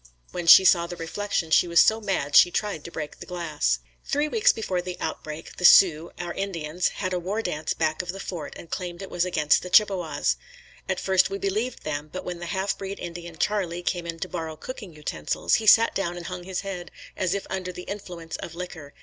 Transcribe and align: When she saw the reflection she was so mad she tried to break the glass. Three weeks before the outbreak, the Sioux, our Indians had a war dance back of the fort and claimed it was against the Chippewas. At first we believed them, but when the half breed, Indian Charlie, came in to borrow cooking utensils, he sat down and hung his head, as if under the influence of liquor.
When 0.31 0.47
she 0.47 0.65
saw 0.65 0.87
the 0.87 0.95
reflection 0.95 1.51
she 1.51 1.67
was 1.67 1.79
so 1.79 2.01
mad 2.01 2.35
she 2.35 2.49
tried 2.49 2.83
to 2.85 2.91
break 2.91 3.19
the 3.19 3.27
glass. 3.27 3.77
Three 4.03 4.27
weeks 4.27 4.51
before 4.51 4.81
the 4.81 4.97
outbreak, 4.99 5.57
the 5.57 5.63
Sioux, 5.63 6.09
our 6.17 6.33
Indians 6.33 6.87
had 6.87 7.13
a 7.13 7.19
war 7.19 7.43
dance 7.43 7.75
back 7.75 8.01
of 8.01 8.11
the 8.11 8.19
fort 8.19 8.55
and 8.57 8.71
claimed 8.71 9.03
it 9.03 9.11
was 9.11 9.25
against 9.25 9.61
the 9.61 9.69
Chippewas. 9.69 10.37
At 10.89 10.99
first 10.99 11.29
we 11.29 11.37
believed 11.37 11.83
them, 11.83 12.09
but 12.11 12.25
when 12.25 12.39
the 12.39 12.47
half 12.47 12.75
breed, 12.79 12.97
Indian 12.99 13.37
Charlie, 13.37 13.83
came 13.83 14.07
in 14.07 14.17
to 14.21 14.27
borrow 14.27 14.55
cooking 14.55 14.91
utensils, 14.91 15.53
he 15.61 15.67
sat 15.67 15.93
down 15.93 16.17
and 16.17 16.25
hung 16.25 16.45
his 16.45 16.61
head, 16.61 16.89
as 17.15 17.35
if 17.35 17.45
under 17.51 17.71
the 17.71 17.83
influence 17.83 18.37
of 18.37 18.55
liquor. 18.55 18.95